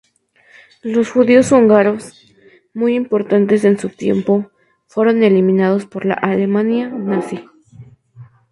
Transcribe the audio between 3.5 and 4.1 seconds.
en su